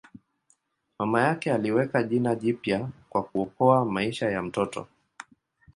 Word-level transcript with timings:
Mama 0.99 1.21
yake 1.21 1.53
aliweka 1.53 2.03
jina 2.03 2.35
jipya 2.35 2.89
kwa 3.09 3.23
kuokoa 3.23 3.85
maisha 3.85 4.31
ya 4.31 4.41
mtoto. 4.43 4.87